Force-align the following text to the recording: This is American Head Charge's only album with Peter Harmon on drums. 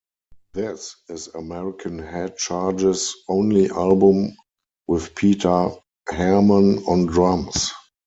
This 0.55 0.95
is 1.09 1.27
American 1.27 1.99
Head 1.99 2.35
Charge's 2.35 3.13
only 3.29 3.69
album 3.69 4.35
with 4.87 5.13
Peter 5.13 5.69
Harmon 6.09 6.79
on 6.85 7.05
drums. 7.05 7.71